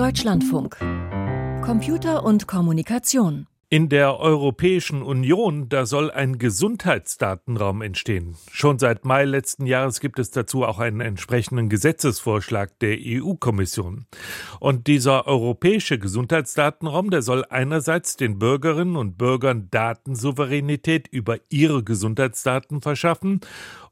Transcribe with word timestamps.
Deutschlandfunk. 0.00 0.78
Computer 1.64 2.24
und 2.24 2.46
Kommunikation. 2.46 3.46
In 3.72 3.88
der 3.88 4.18
Europäischen 4.18 5.00
Union, 5.00 5.68
da 5.68 5.86
soll 5.86 6.10
ein 6.10 6.38
Gesundheitsdatenraum 6.38 7.82
entstehen. 7.82 8.34
Schon 8.50 8.80
seit 8.80 9.04
Mai 9.04 9.24
letzten 9.24 9.64
Jahres 9.64 10.00
gibt 10.00 10.18
es 10.18 10.32
dazu 10.32 10.64
auch 10.64 10.80
einen 10.80 11.00
entsprechenden 11.00 11.68
Gesetzesvorschlag 11.68 12.76
der 12.80 12.98
EU-Kommission. 13.00 14.06
Und 14.58 14.88
dieser 14.88 15.28
europäische 15.28 16.00
Gesundheitsdatenraum, 16.00 17.10
der 17.10 17.22
soll 17.22 17.44
einerseits 17.48 18.16
den 18.16 18.40
Bürgerinnen 18.40 18.96
und 18.96 19.16
Bürgern 19.16 19.68
Datensouveränität 19.70 21.06
über 21.06 21.36
ihre 21.48 21.84
Gesundheitsdaten 21.84 22.80
verschaffen 22.82 23.38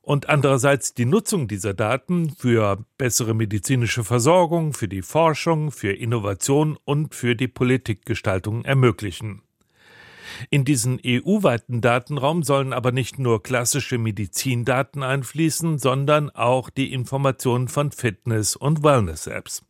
und 0.02 0.28
andererseits 0.28 0.94
die 0.94 1.04
Nutzung 1.04 1.46
dieser 1.46 1.72
Daten 1.72 2.30
für 2.30 2.84
bessere 2.96 3.32
medizinische 3.32 4.02
Versorgung, 4.02 4.72
für 4.72 4.88
die 4.88 5.02
Forschung, 5.02 5.70
für 5.70 5.92
Innovation 5.92 6.76
und 6.84 7.14
für 7.14 7.36
die 7.36 7.46
Politikgestaltung 7.46 8.64
ermöglichen. 8.64 9.42
In 10.50 10.64
diesen 10.64 11.00
EU-weiten 11.04 11.80
Datenraum 11.80 12.42
sollen 12.42 12.72
aber 12.72 12.92
nicht 12.92 13.18
nur 13.18 13.42
klassische 13.42 13.98
Medizindaten 13.98 15.02
einfließen, 15.02 15.78
sondern 15.78 16.30
auch 16.30 16.70
die 16.70 16.92
Informationen 16.92 17.68
von 17.68 17.92
Fitness- 17.92 18.56
und 18.56 18.82
Wellness-Apps. 18.82 19.62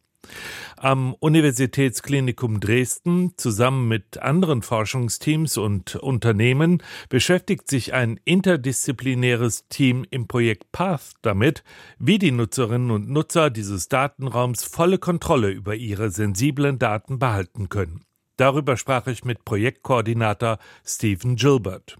Am 0.76 1.14
Universitätsklinikum 1.14 2.60
Dresden 2.60 3.32
zusammen 3.36 3.88
mit 3.88 4.18
anderen 4.18 4.62
Forschungsteams 4.62 5.56
und 5.58 5.96
Unternehmen 5.96 6.82
beschäftigt 7.08 7.68
sich 7.68 7.94
ein 7.94 8.20
interdisziplinäres 8.24 9.66
Team 9.68 10.04
im 10.10 10.28
Projekt 10.28 10.70
PATH 10.70 11.14
damit, 11.22 11.64
wie 11.98 12.18
die 12.18 12.30
Nutzerinnen 12.30 12.90
und 12.90 13.08
Nutzer 13.08 13.50
dieses 13.50 13.88
Datenraums 13.88 14.64
volle 14.64 14.98
Kontrolle 14.98 15.50
über 15.50 15.74
ihre 15.74 16.10
sensiblen 16.10 16.78
Daten 16.78 17.18
behalten 17.18 17.68
können. 17.68 18.04
Darüber 18.38 18.76
sprach 18.76 19.08
ich 19.08 19.24
mit 19.24 19.44
Projektkoordinator 19.44 20.58
Stephen 20.84 21.34
Gilbert. 21.34 21.98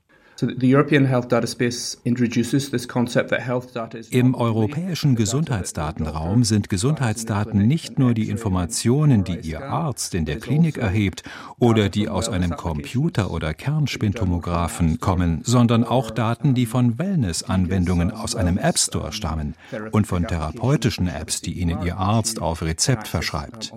Im 4.10 4.34
europäischen 4.36 5.16
Gesundheitsdatenraum 5.16 6.44
sind 6.44 6.68
Gesundheitsdaten 6.68 7.66
nicht 7.66 7.98
nur 7.98 8.14
die 8.14 8.28
Informationen, 8.28 9.24
die 9.24 9.38
Ihr 9.40 9.64
Arzt 9.64 10.14
in 10.14 10.26
der 10.26 10.38
Klinik 10.38 10.78
erhebt 10.78 11.24
oder 11.58 11.88
die 11.88 12.08
aus 12.08 12.28
einem 12.28 12.56
Computer 12.56 13.32
oder 13.32 13.52
Kernspintomographen 13.52 15.00
kommen, 15.00 15.40
sondern 15.42 15.82
auch 15.82 16.12
Daten, 16.12 16.54
die 16.54 16.66
von 16.66 17.00
Wellness-Anwendungen 17.00 18.12
aus 18.12 18.36
einem 18.36 18.58
App 18.58 18.78
Store 18.78 19.10
stammen 19.10 19.56
und 19.90 20.06
von 20.06 20.24
therapeutischen 20.24 21.08
Apps, 21.08 21.40
die 21.40 21.54
Ihnen 21.54 21.82
Ihr 21.82 21.96
Arzt 21.96 22.40
auf 22.40 22.62
Rezept 22.62 23.08
verschreibt. 23.08 23.72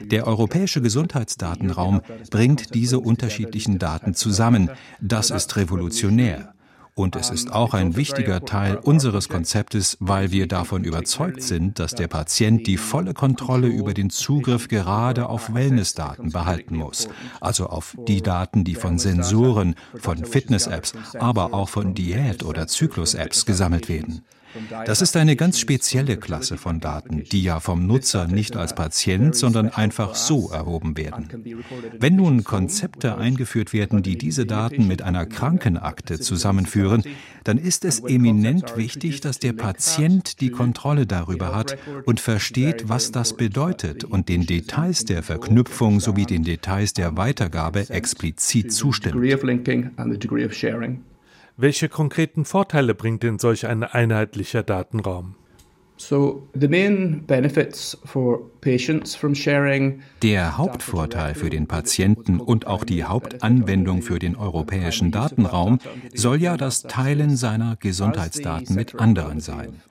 Der 0.00 0.26
europäische 0.26 0.82
Gesundheitsdatenraum 0.82 2.00
bringt 2.30 2.74
diese 2.74 2.98
unterschiedlichen 2.98 3.78
Daten 3.78 4.14
zusammen. 4.14 4.68
Das 5.00 5.30
ist 5.30 5.54
revolutionär 5.56 5.91
revolutionär. 5.92 6.54
Und 6.94 7.16
es 7.16 7.30
ist 7.30 7.50
auch 7.50 7.72
ein 7.72 7.96
wichtiger 7.96 8.44
Teil 8.44 8.76
unseres 8.76 9.30
Konzeptes, 9.30 9.96
weil 9.98 10.30
wir 10.30 10.46
davon 10.46 10.84
überzeugt 10.84 11.42
sind, 11.42 11.78
dass 11.78 11.94
der 11.94 12.06
Patient 12.06 12.66
die 12.66 12.76
volle 12.76 13.14
Kontrolle 13.14 13.68
über 13.68 13.94
den 13.94 14.10
Zugriff 14.10 14.68
gerade 14.68 15.30
auf 15.30 15.54
Wellnessdaten 15.54 16.32
behalten 16.32 16.76
muss. 16.76 17.08
Also 17.40 17.68
auf 17.68 17.96
die 18.06 18.20
Daten, 18.20 18.64
die 18.64 18.74
von 18.74 18.98
Sensoren, 18.98 19.74
von 19.94 20.26
Fitness-Apps, 20.26 20.92
aber 21.18 21.54
auch 21.54 21.70
von 21.70 21.94
Diät- 21.94 22.44
oder 22.44 22.66
Zyklus-Apps 22.66 23.46
gesammelt 23.46 23.88
werden. 23.88 24.20
Das 24.86 25.02
ist 25.02 25.16
eine 25.16 25.36
ganz 25.36 25.58
spezielle 25.58 26.16
Klasse 26.16 26.56
von 26.58 26.80
Daten, 26.80 27.24
die 27.24 27.42
ja 27.42 27.60
vom 27.60 27.86
Nutzer 27.86 28.26
nicht 28.26 28.56
als 28.56 28.74
Patient, 28.74 29.34
sondern 29.34 29.68
einfach 29.68 30.14
so 30.14 30.50
erhoben 30.50 30.96
werden. 30.96 31.28
Wenn 31.98 32.16
nun 32.16 32.44
Konzepte 32.44 33.16
eingeführt 33.16 33.72
werden, 33.72 34.02
die 34.02 34.16
diese 34.18 34.46
Daten 34.46 34.86
mit 34.86 35.02
einer 35.02 35.26
Krankenakte 35.26 36.20
zusammenführen, 36.20 37.02
dann 37.44 37.58
ist 37.58 37.84
es 37.84 38.00
eminent 38.00 38.76
wichtig, 38.76 39.20
dass 39.20 39.38
der 39.38 39.52
Patient 39.52 40.40
die 40.40 40.50
Kontrolle 40.50 41.06
darüber 41.06 41.54
hat 41.54 41.76
und 42.04 42.20
versteht, 42.20 42.88
was 42.88 43.12
das 43.12 43.36
bedeutet 43.36 44.04
und 44.04 44.28
den 44.28 44.46
Details 44.46 45.04
der 45.04 45.22
Verknüpfung 45.22 46.00
sowie 46.00 46.26
den 46.26 46.44
Details 46.44 46.92
der 46.92 47.16
Weitergabe 47.16 47.88
explizit 47.90 48.72
zustimmt. 48.72 49.16
Welche 51.56 51.88
konkreten 51.88 52.44
Vorteile 52.44 52.94
bringt 52.94 53.22
denn 53.22 53.38
solch 53.38 53.66
ein 53.66 53.84
einheitlicher 53.84 54.62
Datenraum? 54.62 55.34
Der 60.22 60.58
Hauptvorteil 60.58 61.34
für 61.34 61.50
den 61.50 61.66
Patienten 61.68 62.40
und 62.40 62.66
auch 62.66 62.84
die 62.84 63.04
Hauptanwendung 63.04 64.02
für 64.02 64.18
den 64.18 64.34
europäischen 64.34 65.10
Datenraum 65.12 65.78
soll 66.14 66.40
ja 66.40 66.56
das 66.56 66.82
Teilen 66.82 67.36
seiner 67.36 67.76
Gesundheitsdaten 67.76 68.74
mit 68.74 68.98
anderen 68.98 69.40
sein. 69.40 69.82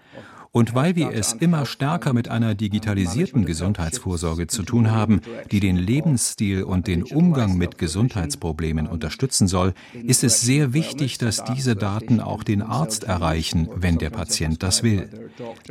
Und 0.54 0.76
weil 0.76 0.98
wir 0.98 1.12
es 1.12 1.32
immer 1.32 1.66
stärker 1.66 2.12
mit 2.12 2.28
einer 2.28 2.56
digitalisierten 2.56 3.46
Gesundheitsvorsorge 3.46 4.48
zu 4.48 4.64
tun 4.64 4.92
haben, 4.92 5.22
die 5.50 5.62
den 5.62 5.78
Lebensstil 5.78 6.64
und 6.64 6.88
den 6.88 7.04
Umgang 7.04 7.58
mit 7.58 7.78
Gesundheitsproblemen 7.78 8.86
unterstützen 8.86 9.48
soll, 9.48 9.74
ist 9.94 10.26
es 10.26 10.42
sehr 10.42 10.74
wichtig, 10.74 11.18
dass 11.18 11.46
diese 11.46 11.78
Daten 11.78 12.20
auch 12.20 12.44
den 12.44 12.62
Arzt 12.62 13.06
erreichen, 13.06 13.70
wenn 13.76 13.98
der 13.98 14.10
Patient 14.10 14.62
das 14.62 14.84
will. 14.84 15.10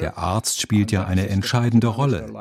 Der 0.00 0.16
Arzt 0.16 0.62
spielt 0.62 0.92
ja 0.92 1.04
eine 1.04 1.28
entscheidende 1.28 1.88
Rolle. 1.88 2.32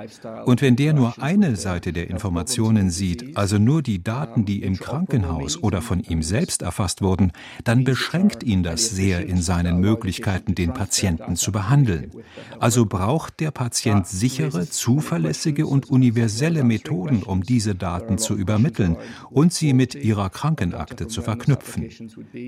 Und 0.46 0.62
wenn 0.62 0.78
der 0.78 0.94
nur 0.94 1.22
eine 1.22 1.58
Seite 1.58 1.92
der 1.92 2.10
Informationen 2.10 2.90
sieht, 2.90 3.36
also 3.36 3.58
nur 3.58 3.82
die 3.82 4.02
Daten, 4.02 4.46
die 4.46 4.62
im 4.62 4.78
Krankenhaus 4.78 5.62
oder 5.62 5.82
von 5.82 6.00
ihm 6.00 6.24
selbst 6.24 6.62
erfasst 6.62 7.02
wurden, 7.02 7.34
dann 7.66 7.84
beschränkt 7.84 8.44
ihn 8.44 8.64
das 8.64 8.92
sehr 8.92 9.26
in 9.26 9.42
seinen 9.42 9.82
Möglichkeiten, 9.82 10.56
den 10.56 10.74
Patienten 10.74 11.36
zu 11.36 11.52
behandeln. 11.52 12.12
Also 12.60 12.86
braucht 12.86 13.40
der 13.40 13.52
Patient 13.52 14.08
sichere, 14.08 14.70
zuverlässige 14.70 15.66
und 15.68 15.90
universelle 15.90 16.64
Methoden, 16.64 17.24
um 17.24 17.44
diese 17.44 17.76
Daten 17.76 18.18
zu 18.18 18.36
übermitteln 18.36 18.98
und 19.30 19.54
sie 19.54 19.74
mit 19.74 19.96
ihrer 19.96 20.30
Krankenakte 20.30 21.08
zu 21.08 21.22
verknüpfen. 21.22 21.90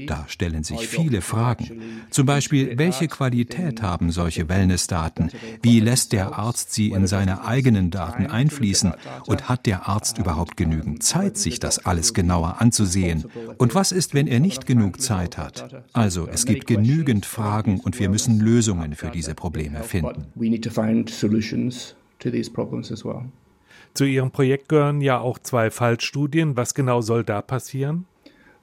Da 0.08 0.26
stellen 0.28 0.64
sich 0.64 0.88
viele 0.88 1.22
Fragen. 1.22 1.82
Zum 2.10 2.26
Beispiel, 2.26 2.78
welche 2.78 3.08
Qualität 3.08 3.82
haben 3.82 4.12
solche 4.12 4.50
Wellnessdaten? 4.50 5.32
Wie 5.62 5.80
lässt 5.80 6.12
der 6.12 6.38
Arzt 6.38 6.74
sie 6.74 6.92
in 6.92 7.08
seine 7.08 7.46
eigenen 7.46 7.92
Daten 7.92 8.26
einfließen? 8.28 8.94
Und 9.26 9.50
hat 9.50 9.66
der 9.66 9.88
Arzt 9.88 10.18
überhaupt 10.18 10.58
genügend 10.58 11.04
Zeit, 11.04 11.38
sich 11.38 11.60
das 11.60 11.86
alles 11.86 12.14
genauer 12.14 12.62
anzusehen? 12.62 13.26
Und 13.58 13.76
was 13.76 13.92
ist, 13.92 14.14
wenn 14.14 14.28
er 14.28 14.40
nicht 14.40 14.66
genug 14.66 15.02
Zeit 15.02 15.38
hat? 15.38 15.84
Also, 15.94 16.28
es 16.28 16.46
gibt 16.46 16.68
genügend 16.68 17.26
Fragen 17.26 17.80
und 17.80 18.00
wir 18.00 18.10
müssen 18.10 18.40
Lösungen 18.40 18.96
für 18.96 19.10
diese 19.10 19.36
Probleme 19.36 19.71
Probleme 19.74 19.84
finden. 19.84 20.26
Zu 23.94 24.06
Ihrem 24.06 24.32
Projekt 24.32 24.70
gehören 24.70 25.02
ja 25.02 25.20
auch 25.20 25.38
zwei 25.40 25.70
Fallstudien. 25.70 26.56
Was 26.56 26.74
genau 26.74 27.02
soll 27.02 27.24
da 27.24 27.42
passieren? 27.42 28.06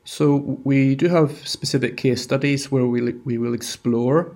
So 0.04 0.58
we 0.64 0.96
do 0.96 1.10
have 1.10 1.34
specific 1.44 1.98
case 1.98 2.24
studies 2.24 2.72
where 2.72 2.90
we, 2.90 3.14
we 3.26 3.38
will 3.38 3.52
explore 3.54 4.30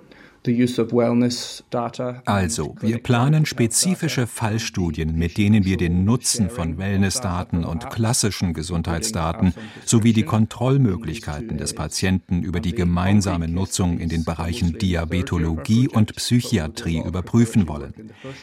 also, 2.24 2.74
wir 2.80 2.98
planen 2.98 3.46
spezifische 3.46 4.26
Fallstudien, 4.26 5.16
mit 5.16 5.38
denen 5.38 5.64
wir 5.64 5.76
den 5.76 6.04
Nutzen 6.04 6.50
von 6.50 6.78
Wellnessdaten 6.78 7.64
und 7.64 7.90
klassischen 7.90 8.52
Gesundheitsdaten 8.52 9.54
sowie 9.84 10.12
die 10.12 10.24
Kontrollmöglichkeiten 10.24 11.58
des 11.58 11.74
Patienten 11.74 12.42
über 12.42 12.58
die 12.58 12.74
gemeinsame 12.74 13.46
Nutzung 13.46 14.00
in 14.00 14.08
den 14.08 14.24
Bereichen 14.24 14.78
Diabetologie 14.78 15.86
und 15.88 16.16
Psychiatrie 16.16 17.00
überprüfen 17.00 17.68
wollen. 17.68 17.94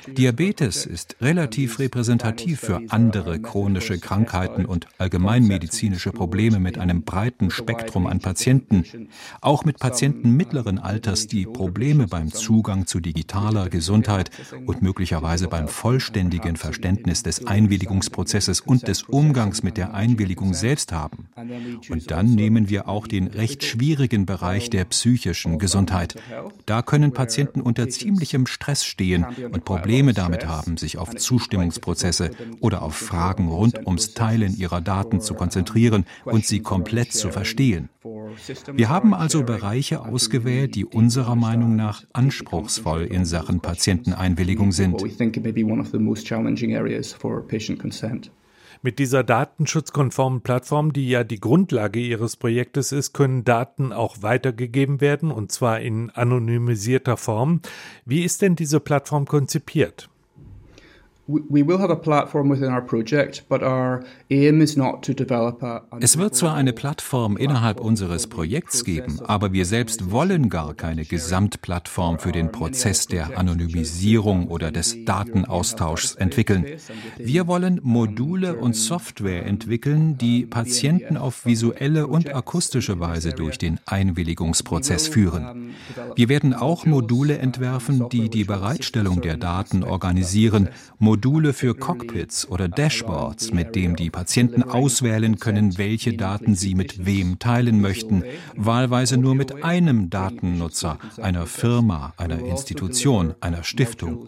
Diabetes 0.07 0.85
ist 0.85 1.17
relativ 1.19 1.79
repräsentativ 1.79 2.61
für 2.61 2.81
andere 2.87 3.39
chronische 3.39 3.99
Krankheiten 3.99 4.65
und 4.65 4.87
allgemeinmedizinische 4.99 6.11
Probleme 6.11 6.59
mit 6.59 6.77
einem 6.77 7.03
breiten 7.03 7.51
Spektrum 7.51 8.07
an 8.07 8.19
Patienten, 8.19 9.09
auch 9.41 9.65
mit 9.65 9.79
Patienten 9.79 10.37
mittleren 10.37 10.79
Alters, 10.79 11.27
die 11.27 11.45
Probleme 11.45 11.88
Probleme 11.89 12.07
beim 12.07 12.31
Zugang 12.31 12.85
zu 12.85 12.99
digitaler 12.99 13.67
Gesundheit 13.67 14.29
und 14.67 14.83
möglicherweise 14.83 15.47
beim 15.47 15.67
vollständigen 15.67 16.55
Verständnis 16.55 17.23
des 17.23 17.47
Einwilligungsprozesses 17.47 18.61
und 18.61 18.87
des 18.87 19.01
Umgangs 19.01 19.63
mit 19.63 19.75
der 19.75 19.95
Einwilligung 19.95 20.53
selbst 20.53 20.91
haben. 20.91 21.29
Und 21.89 22.11
dann 22.11 22.35
nehmen 22.35 22.69
wir 22.69 22.87
auch 22.87 23.07
den 23.07 23.25
recht 23.25 23.63
schwierigen 23.63 24.27
Bereich 24.27 24.69
der 24.69 24.85
psychischen 24.85 25.57
Gesundheit. 25.57 26.13
Da 26.67 26.83
können 26.83 27.11
Patienten 27.11 27.61
unter 27.61 27.89
ziemlichem 27.89 28.45
Stress 28.45 28.85
stehen 28.85 29.25
und 29.51 29.65
Probleme 29.65 30.13
damit 30.13 30.45
haben, 30.45 30.77
sich 30.77 30.99
auf 30.99 31.15
Zustimmungsprozesse 31.15 32.29
oder 32.59 32.83
auf 32.83 32.95
Fragen 32.95 33.47
rund 33.47 33.87
ums 33.87 34.13
Teilen 34.13 34.55
ihrer 34.55 34.81
Daten 34.81 35.21
zu 35.21 35.33
konzentrieren 35.33 36.05
und 36.23 36.45
sie 36.45 36.59
komplett 36.59 37.13
zu 37.13 37.31
verstehen. 37.31 37.89
Wir 38.73 38.89
haben 38.89 39.13
also 39.13 39.43
Bereiche 39.43 40.01
ausgewählt, 40.01 40.75
die 40.75 40.85
unserer 40.85 41.35
Meinung 41.35 41.75
nach 41.75 42.03
anspruchsvoll 42.13 43.03
in 43.03 43.25
Sachen 43.25 43.59
Patienteneinwilligung 43.59 44.71
sind. 44.71 45.01
Mit 48.81 48.97
dieser 48.97 49.23
datenschutzkonformen 49.23 50.41
Plattform, 50.41 50.93
die 50.93 51.09
ja 51.09 51.25
die 51.25 51.39
Grundlage 51.41 51.99
Ihres 51.99 52.37
Projektes 52.37 52.93
ist, 52.93 53.13
können 53.13 53.43
Daten 53.43 53.91
auch 53.91 54.21
weitergegeben 54.21 55.01
werden, 55.01 55.31
und 55.31 55.51
zwar 55.51 55.81
in 55.81 56.09
anonymisierter 56.11 57.17
Form. 57.17 57.61
Wie 58.05 58.23
ist 58.23 58.41
denn 58.41 58.55
diese 58.55 58.79
Plattform 58.79 59.25
konzipiert? 59.25 60.09
Es 65.99 66.17
wird 66.17 66.35
zwar 66.35 66.55
eine 66.55 66.73
Plattform 66.73 67.37
innerhalb 67.37 67.79
unseres 67.79 68.25
Projekts 68.25 68.83
geben, 68.83 69.19
aber 69.23 69.53
wir 69.53 69.65
selbst 69.65 70.09
wollen 70.09 70.49
gar 70.49 70.73
keine 70.73 71.05
Gesamtplattform 71.05 72.17
für 72.17 72.31
den 72.31 72.51
Prozess 72.51 73.05
der 73.05 73.37
Anonymisierung 73.37 74.47
oder 74.47 74.71
des 74.71 75.05
Datenaustauschs 75.05 76.15
entwickeln. 76.15 76.65
Wir 77.19 77.45
wollen 77.45 77.79
Module 77.83 78.55
und 78.55 78.75
Software 78.75 79.45
entwickeln, 79.45 80.17
die 80.17 80.47
Patienten 80.47 81.15
auf 81.15 81.45
visuelle 81.45 82.07
und 82.07 82.33
akustische 82.33 82.99
Weise 82.99 83.33
durch 83.33 83.59
den 83.59 83.79
Einwilligungsprozess 83.85 85.07
führen. 85.07 85.75
Wir 86.15 86.27
werden 86.27 86.55
auch 86.55 86.87
Module 86.87 87.37
entwerfen, 87.37 88.09
die 88.09 88.29
die 88.29 88.45
Bereitstellung 88.45 89.21
der 89.21 89.37
Daten 89.37 89.83
organisieren, 89.83 90.69
Module 90.97 91.18
für 91.53 91.75
Cockpits 91.75 92.47
oder 92.47 92.67
Dashboards, 92.67 93.51
mit 93.51 93.75
dem 93.75 93.95
die 93.95 94.09
Patienten 94.09 94.63
auswählen 94.63 95.37
können, 95.37 95.77
welche 95.77 96.13
Daten 96.13 96.55
sie 96.55 96.75
mit 96.75 97.05
wem 97.05 97.39
teilen 97.39 97.81
möchten, 97.81 98.23
wahlweise 98.55 99.17
nur 99.17 99.35
mit 99.35 99.63
einem 99.63 100.09
Datennutzer, 100.09 100.97
einer 101.21 101.45
Firma, 101.45 102.13
einer 102.17 102.39
Institution, 102.39 103.35
einer 103.41 103.63
Stiftung. 103.63 104.27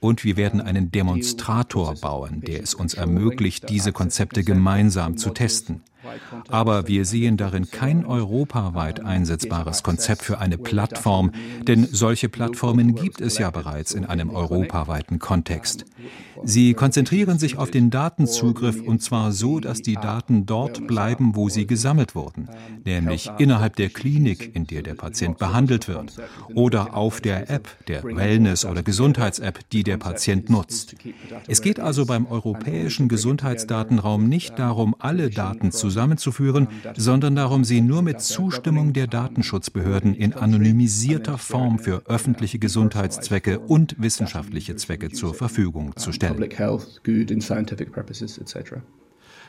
Und 0.00 0.24
wir 0.24 0.36
werden 0.36 0.60
einen 0.60 0.90
Demonstrator 0.90 1.94
bauen, 1.94 2.40
der 2.40 2.62
es 2.62 2.74
uns 2.74 2.94
ermöglicht, 2.94 3.68
diese 3.68 3.92
Konzepte 3.92 4.42
gemeinsam 4.44 5.16
zu 5.16 5.30
testen. 5.30 5.82
Aber 6.48 6.88
wir 6.88 7.04
sehen 7.04 7.36
darin 7.36 7.70
kein 7.70 8.04
europaweit 8.04 9.04
einsetzbares 9.04 9.82
Konzept 9.82 10.22
für 10.22 10.38
eine 10.38 10.58
Plattform, 10.58 11.32
denn 11.66 11.86
solche 11.90 12.28
Plattformen 12.28 12.94
gibt 12.94 13.20
es 13.20 13.38
ja 13.38 13.50
bereits 13.50 13.92
in 13.92 14.04
einem 14.04 14.30
europaweiten 14.30 15.18
Kontext. 15.18 15.84
Sie 16.42 16.74
konzentrieren 16.74 17.38
sich 17.38 17.56
auf 17.56 17.70
den 17.70 17.90
Datenzugriff 17.90 18.82
und 18.82 19.02
zwar 19.02 19.32
so, 19.32 19.60
dass 19.60 19.82
die 19.82 19.94
Daten 19.94 20.46
dort 20.46 20.86
bleiben, 20.86 21.36
wo 21.36 21.48
sie 21.48 21.66
gesammelt 21.66 22.14
wurden, 22.14 22.48
nämlich 22.84 23.30
innerhalb 23.38 23.76
der 23.76 23.88
Klinik, 23.88 24.54
in 24.54 24.66
der 24.66 24.82
der 24.82 24.94
Patient 24.94 25.38
behandelt 25.38 25.88
wird, 25.88 26.14
oder 26.54 26.94
auf 26.94 27.20
der 27.20 27.50
App, 27.50 27.68
der 27.86 28.04
Wellness- 28.04 28.64
oder 28.64 28.82
Gesundheits-App, 28.82 29.60
die 29.70 29.84
der 29.84 29.96
Patient 29.96 30.50
nutzt. 30.50 30.96
Es 31.46 31.62
geht 31.62 31.80
also 31.80 32.04
beim 32.04 32.26
europäischen 32.26 33.08
Gesundheitsdatenraum 33.08 34.28
nicht 34.28 34.58
darum, 34.58 34.94
alle 34.98 35.30
Daten 35.30 35.72
zusammenzuführen, 35.94 36.68
sondern 36.96 37.36
darum, 37.36 37.64
sie 37.64 37.80
nur 37.80 38.02
mit 38.02 38.20
Zustimmung 38.20 38.92
der 38.92 39.06
Datenschutzbehörden 39.06 40.14
in 40.14 40.34
anonymisierter 40.34 41.38
Form 41.38 41.78
für 41.78 42.02
öffentliche 42.06 42.58
Gesundheitszwecke 42.58 43.60
und 43.60 43.94
wissenschaftliche 43.98 44.74
Zwecke 44.74 45.10
zur 45.10 45.34
Verfügung 45.34 45.96
zu 45.96 46.10
stellen. 46.12 46.50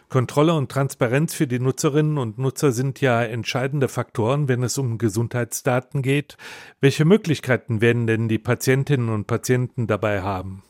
Kontrolle 0.08 0.54
und 0.54 0.72
Transparenz 0.72 1.34
für 1.34 1.48
die 1.48 1.58
Nutzerinnen 1.58 2.20
und 2.20 2.38
Nutzer 2.38 2.72
sind 2.72 3.02
ja 3.02 3.24
entscheidende 3.24 3.88
Faktoren, 3.88 4.48
wenn 4.48 4.62
es 4.62 4.78
um 4.78 5.00
Gesundheitsdaten 5.00 6.04
geht. 6.04 6.38
Welche 6.80 7.06
Möglichkeiten 7.06 7.82
werden 7.82 8.06
denn 8.06 8.30
die 8.30 8.38
Patientinnen 8.38 9.10
und 9.10 9.26
Patienten 9.26 9.88
dabei 9.88 10.22
haben? 10.22 10.62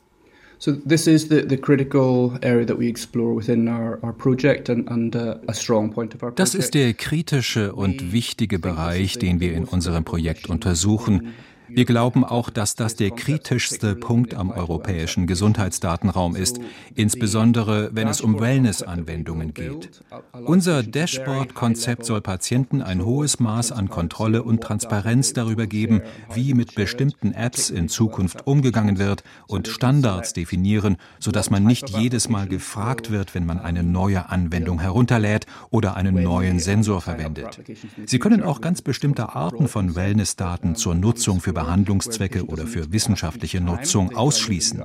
So 0.59 0.71
this 0.71 1.07
is 1.07 1.27
the, 1.27 1.41
the 1.41 1.57
critical 1.57 2.37
area 2.41 2.65
that 2.65 2.77
we 2.77 2.87
explore 2.87 3.33
within 3.33 3.67
our, 3.67 3.99
our 4.03 4.13
project 4.13 4.69
and, 4.69 4.87
and 4.89 5.15
uh, 5.15 5.35
a 5.47 5.53
strong 5.53 5.91
point 5.91 6.13
of 6.15 6.23
our 6.23 6.31
project. 6.31 6.39
Das 6.39 6.55
ist 6.55 6.73
der 6.73 6.93
kritische 6.93 7.73
und 7.73 8.11
wichtige 8.11 8.59
Bereich, 8.59 9.17
den 9.17 9.39
wir 9.39 9.53
in 9.53 9.65
unserem 9.65 10.03
Projekt 10.03 10.49
untersuchen. 10.49 11.33
Wir 11.67 11.85
glauben 11.85 12.23
auch, 12.23 12.49
dass 12.49 12.75
das 12.75 12.95
der 12.95 13.11
kritischste 13.11 13.95
Punkt 13.95 14.33
am 14.33 14.51
europäischen 14.51 15.27
Gesundheitsdatenraum 15.27 16.35
ist, 16.35 16.59
insbesondere 16.93 17.89
wenn 17.93 18.07
es 18.07 18.21
um 18.21 18.39
Wellness-Anwendungen 18.39 19.53
geht. 19.53 20.03
Unser 20.45 20.83
Dashboard-Konzept 20.83 22.05
soll 22.05 22.21
Patienten 22.21 22.81
ein 22.81 23.03
hohes 23.03 23.39
Maß 23.39 23.71
an 23.71 23.89
Kontrolle 23.89 24.43
und 24.43 24.61
Transparenz 24.61 25.33
darüber 25.33 25.65
geben, 25.67 26.01
wie 26.33 26.53
mit 26.53 26.75
bestimmten 26.75 27.33
Apps 27.33 27.69
in 27.69 27.89
Zukunft 27.89 28.45
umgegangen 28.45 28.99
wird 28.99 29.23
und 29.47 29.67
Standards 29.67 30.33
definieren, 30.33 30.97
sodass 31.19 31.49
man 31.49 31.63
nicht 31.63 31.89
jedes 31.89 32.29
Mal 32.29 32.47
gefragt 32.47 33.11
wird, 33.11 33.33
wenn 33.33 33.45
man 33.45 33.59
eine 33.59 33.83
neue 33.83 34.29
Anwendung 34.29 34.79
herunterlädt 34.79 35.45
oder 35.71 35.95
einen 35.95 36.21
neuen 36.21 36.59
Sensor 36.59 37.01
verwendet. 37.01 37.59
Sie 38.05 38.19
können 38.19 38.43
auch 38.43 38.61
ganz 38.61 38.81
bestimmte 38.81 39.35
Arten 39.35 39.67
von 39.67 39.95
Wellness-Daten 39.95 40.75
zur 40.75 40.95
Nutzung 40.95 41.41
für 41.41 41.54
Behandlungszwecke 41.55 42.45
oder 42.45 42.67
für 42.67 42.91
wissenschaftliche 42.93 43.61
Nutzung 43.61 44.15
ausschließen. 44.15 44.83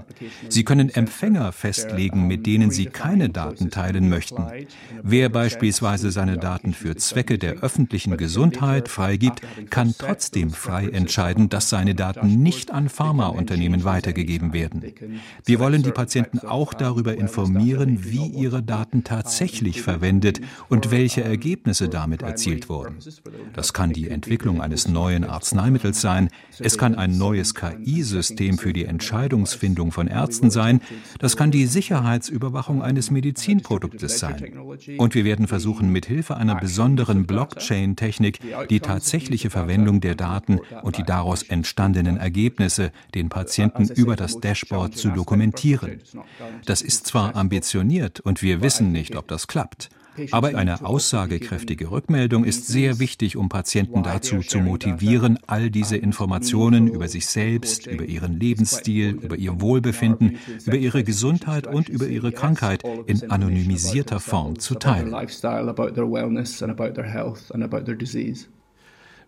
Sie 0.49 0.65
können 0.65 0.89
Empfänger 0.89 1.53
festlegen, 1.53 2.27
mit 2.27 2.47
denen 2.47 2.71
Sie 2.71 2.87
keine 2.87 3.29
Daten 3.29 3.69
teilen 3.71 4.09
möchten. 4.09 4.47
Wer 5.03 5.29
beispielsweise 5.29 6.11
seine 6.11 6.39
Daten 6.39 6.73
für 6.73 6.97
Zwecke 6.97 7.37
der 7.37 7.59
öffentlichen 7.61 8.17
Gesundheit 8.17 8.89
freigibt, 8.89 9.43
kann 9.69 9.95
trotzdem 9.99 10.51
frei 10.51 10.89
entscheiden, 10.89 11.51
dass 11.51 11.69
seine 11.69 11.95
Daten 11.95 12.43
nicht 12.43 12.71
an 12.71 12.89
Pharmaunternehmen 12.89 13.85
weitergegeben 13.85 14.55
werden. 14.55 14.83
Wir 15.45 15.59
wollen 15.59 15.83
die 15.83 15.91
Patienten 15.91 16.39
auch 16.39 16.73
darüber 16.73 17.19
informieren, 17.19 18.05
wie 18.05 18.27
ihre 18.27 18.63
Daten 18.63 19.05
tatsächlich 19.05 19.83
verwendet 19.83 20.41
und 20.69 20.91
welche 20.91 21.23
Ergebnisse 21.23 21.89
damit 21.89 22.23
erzielt 22.23 22.69
wurden. 22.69 22.99
Das 23.53 23.73
kann 23.73 23.93
die 23.93 24.09
Entwicklung 24.09 24.63
eines 24.63 24.87
neuen 24.89 25.25
Arzneimittels 25.25 26.01
sein, 26.01 26.29
es 26.61 26.79
kann 26.79 26.95
ein 26.95 27.19
neues 27.19 27.55
KI-System 27.55 28.59
für 28.59 28.73
die 28.73 28.85
Entscheidungsfindung 28.85 29.93
von 29.93 30.07
Ärzten 30.07 30.51
sein. 30.51 30.81
Das 31.19 31.37
kann 31.37 31.51
die 31.51 31.67
Sicherheitsüberwachung 31.67 32.83
eines 32.83 33.11
Medizinproduktes 33.11 34.19
sein. 34.19 34.59
Und 34.99 35.15
wir 35.15 35.25
werden 35.25 35.47
versuchen, 35.47 35.91
mit 35.91 36.07
Hilfe 36.07 36.37
einer 36.37 36.57
besonderen 36.57 37.27
Blockchain-Technik 37.27 38.41
die 38.69 38.81
tatsächliche 38.81 39.51
Verwendung 39.51 40.01
der 40.01 40.15
Daten 40.15 40.61
und 40.83 40.99
die 40.99 41.05
daraus 41.05 41.43
entstandenen 41.43 42.17
Ergebnisse 42.17 42.93
den 43.15 43.29
Patienten 43.29 43.89
über 43.89 44.17
das 44.17 44.41
Dashboard 44.41 44.97
zu 44.97 45.11
dokumentieren. 45.11 46.01
Das 46.67 46.83
ist 46.83 47.07
zwar 47.07 47.37
ambitioniert 47.37 48.21
und 48.21 48.43
wir 48.43 48.63
wissen 48.63 48.93
nicht, 48.93 49.17
ob 49.17 49.29
das 49.29 49.47
klappt. 49.47 49.91
Aber 50.31 50.55
eine 50.55 50.85
aussagekräftige 50.85 51.91
Rückmeldung 51.91 52.45
ist 52.45 52.67
sehr 52.67 52.99
wichtig, 52.99 53.37
um 53.37 53.49
Patienten 53.49 54.03
dazu 54.03 54.41
zu 54.41 54.59
motivieren, 54.59 55.39
all 55.47 55.71
diese 55.71 55.97
Informationen 55.97 56.89
über 56.89 57.09
sich 57.09 57.27
selbst, 57.27 57.87
über 57.87 58.05
ihren 58.05 58.39
Lebensstil, 58.39 59.19
über 59.21 59.37
ihr 59.37 59.61
Wohlbefinden, 59.61 60.39
über 60.67 60.77
ihre 60.77 61.05
Gesundheit 61.05 61.67
und 61.67 61.89
über 61.89 62.07
ihre 62.07 62.33
Krankheit 62.33 62.83
in 63.07 63.31
anonymisierter 63.31 64.21
Form 64.21 64.59
zu 64.59 64.75
teilen. 64.75 65.15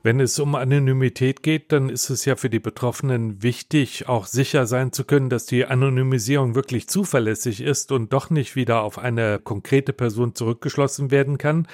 Wenn 0.04 0.18
es 0.18 0.36
um 0.40 0.56
Anonymität 0.56 1.44
geht, 1.44 1.70
dann 1.70 1.88
ist 1.88 2.10
es 2.10 2.24
ja 2.24 2.34
für 2.34 2.50
die 2.50 2.58
Betroffenen 2.58 3.40
wichtig, 3.44 4.08
auch 4.08 4.26
sicher 4.26 4.66
sein 4.66 4.90
zu 4.90 5.04
können, 5.04 5.28
dass 5.30 5.46
die 5.46 5.64
Anonymisierung 5.64 6.56
wirklich 6.56 6.88
zuverlässig 6.88 7.60
ist 7.60 7.92
und 7.92 8.12
doch 8.12 8.28
nicht 8.28 8.56
wieder 8.56 8.82
auf 8.82 8.98
eine 8.98 9.38
konkrete 9.38 9.92
Person 9.92 10.34
zurückgeschlossen 10.34 11.12
werden 11.12 11.38
kann. 11.38 11.68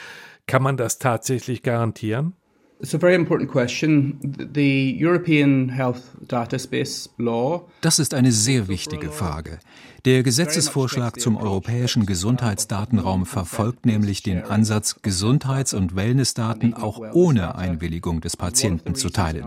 Kann 0.47 0.63
man 0.63 0.77
das 0.77 0.99
tatsächlich 0.99 1.63
garantieren? 1.63 2.35
It's 2.81 2.95
a 2.95 2.99
very 2.99 3.15
important 3.15 3.51
question. 3.51 4.21
The 4.55 4.97
European 5.01 5.71
Health 5.71 6.03
Data 6.29 6.59
Space 6.59 7.11
Law. 7.17 7.67
Das 7.81 7.99
ist 7.99 8.15
eine 8.15 8.31
sehr 8.31 8.69
wichtige 8.69 9.11
Frage. 9.11 9.59
Der 10.05 10.23
Gesetzesvorschlag 10.23 11.19
zum 11.21 11.37
europäischen 11.37 12.07
Gesundheitsdatenraum 12.07 13.27
verfolgt 13.27 13.85
nämlich 13.85 14.23
den 14.23 14.45
Ansatz, 14.45 15.01
Gesundheits- 15.03 15.75
und 15.75 15.97
Wellnessdaten 15.97 16.73
auch 16.73 17.01
ohne 17.15 17.57
Einwilligung 17.57 18.21
des 18.21 18.37
Patienten 18.37 18.95
zu 18.95 19.11
teilen. 19.11 19.45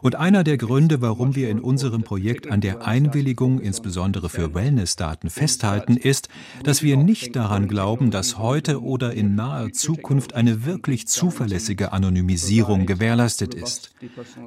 Und 0.00 0.14
einer 0.14 0.42
der 0.42 0.56
Gründe, 0.56 1.02
warum 1.02 1.34
wir 1.34 1.50
in 1.50 1.60
unserem 1.60 2.02
Projekt 2.02 2.50
an 2.50 2.62
der 2.62 2.86
Einwilligung 2.86 3.60
insbesondere 3.60 4.30
für 4.30 4.54
Wellnessdaten 4.54 5.28
festhalten, 5.28 5.98
ist, 5.98 6.28
dass 6.62 6.82
wir 6.82 6.96
nicht 6.96 7.36
daran 7.36 7.68
glauben, 7.68 8.10
dass 8.10 8.38
heute 8.38 8.82
oder 8.82 9.12
in 9.12 9.34
naher 9.34 9.70
Zukunft 9.72 10.32
eine 10.32 10.64
wirklich 10.64 11.08
zuverlässige 11.08 11.92
Anonymisierung 11.92 12.86
gewährleistet 12.86 13.54
ist. 13.54 13.92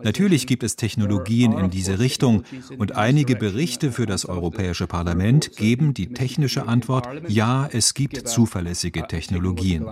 Natürlich 0.03 0.47
gibt 0.47 0.63
es 0.63 0.77
Technologien 0.77 1.51
in 1.53 1.69
diese 1.69 1.99
Richtung 1.99 2.43
und 2.79 2.95
einige 2.95 3.35
Berichte 3.35 3.91
für 3.91 4.07
das 4.07 4.25
Europäische 4.25 4.87
Parlament 4.87 5.26
Parlament 5.27 5.57
geben 5.57 5.93
die 5.93 6.07
technische 6.07 6.67
Antwort, 6.67 7.09
ja, 7.27 7.67
es 7.71 7.93
gibt 7.93 8.27
zuverlässige 8.29 9.05
Technologien. 9.07 9.85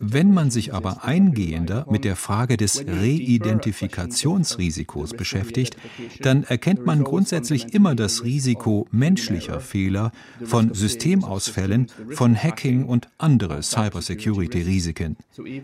Wenn 0.00 0.34
man 0.34 0.50
sich 0.50 0.74
aber 0.74 1.04
eingehender 1.04 1.86
mit 1.88 2.02
der 2.04 2.16
Frage 2.16 2.56
des 2.56 2.84
Reidentifikationsrisikos 2.84 5.12
beschäftigt, 5.12 5.76
dann 6.20 6.42
erkennt 6.42 6.84
man 6.84 7.04
grundsätzlich 7.04 7.74
immer 7.74 7.94
das 7.94 8.24
Risiko 8.24 8.88
menschlicher 8.90 9.60
Fehler, 9.60 10.10
von 10.42 10.74
Systemausfällen, 10.74 11.86
von 12.10 12.34
Hacking 12.34 12.86
und 12.86 13.06
andere 13.18 13.62
Cybersecurity-Risiken. 13.62 15.16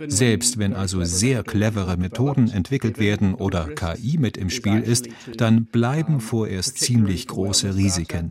Selbst 0.06 0.58
wenn 0.58 0.74
also 0.74 1.02
sehr 1.02 1.42
clevere 1.42 1.96
Methoden 1.96 2.48
entwickelt 2.50 3.00
werden 3.00 3.34
oder 3.34 3.66
KI 3.74 4.18
mit 4.18 4.36
im 4.36 4.50
Spiel 4.50 4.80
ist, 4.80 5.08
dann 5.36 5.64
bleiben 5.64 6.20
vorerst 6.20 6.78
ziemlich 6.78 7.26
große 7.26 7.74
Risiken. 7.74 8.30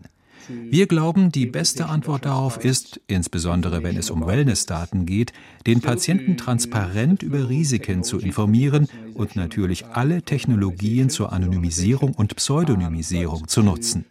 Wir 0.69 0.87
glauben, 0.87 1.31
die 1.31 1.45
beste 1.45 1.87
Antwort 1.87 2.25
darauf 2.25 2.63
ist, 2.63 3.01
insbesondere 3.07 3.83
wenn 3.83 3.97
es 3.97 4.09
um 4.09 4.25
Wellnessdaten 4.25 5.05
geht, 5.05 5.33
den 5.65 5.81
Patienten 5.81 6.37
transparent 6.37 7.23
über 7.23 7.49
Risiken 7.49 8.03
zu 8.03 8.19
informieren 8.19 8.87
und 9.13 9.35
natürlich 9.35 9.85
alle 9.87 10.21
Technologien 10.21 11.09
zur 11.09 11.31
Anonymisierung 11.33 12.13
und 12.13 12.35
Pseudonymisierung 12.35 13.47
zu 13.47 13.63
nutzen. 13.63 14.05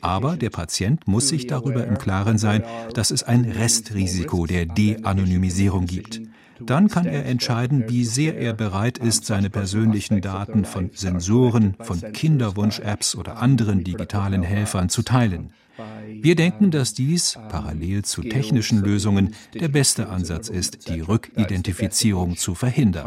Aber 0.00 0.36
der 0.36 0.50
Patient 0.50 1.06
muss 1.06 1.28
sich 1.28 1.46
darüber 1.46 1.86
im 1.86 1.98
Klaren 1.98 2.38
sein, 2.38 2.64
dass 2.94 3.10
es 3.10 3.22
ein 3.22 3.44
Restrisiko 3.44 4.46
der 4.46 4.66
De-Anonymisierung 4.66 5.86
gibt. 5.86 6.20
Dann 6.60 6.88
kann 6.88 7.06
er 7.06 7.26
entscheiden, 7.26 7.84
wie 7.88 8.04
sehr 8.04 8.36
er 8.38 8.52
bereit 8.52 8.98
ist, 8.98 9.26
seine 9.26 9.50
persönlichen 9.50 10.20
Daten 10.20 10.64
von 10.64 10.90
Sensoren, 10.94 11.76
von 11.80 12.00
Kinderwunsch-Apps 12.00 13.14
oder 13.14 13.38
anderen 13.38 13.84
digitalen 13.84 14.42
Helfern 14.42 14.88
zu 14.88 15.02
teilen. 15.02 15.50
Wir 16.08 16.34
denken, 16.36 16.70
dass 16.70 16.94
dies, 16.94 17.38
parallel 17.50 18.04
zu 18.04 18.22
technischen 18.22 18.82
Lösungen, 18.82 19.34
der 19.54 19.68
beste 19.68 20.08
Ansatz 20.08 20.48
ist, 20.48 20.88
die 20.88 21.00
Rückidentifizierung 21.00 22.36
zu 22.36 22.54
verhindern. 22.54 23.06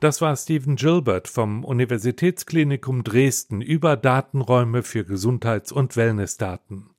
Das 0.00 0.20
war 0.20 0.36
Stephen 0.36 0.76
Gilbert 0.76 1.28
vom 1.28 1.64
Universitätsklinikum 1.64 3.04
Dresden 3.04 3.60
über 3.60 3.96
Datenräume 3.96 4.82
für 4.82 5.04
Gesundheits- 5.04 5.70
und 5.70 5.96
Wellnessdaten. 5.96 6.91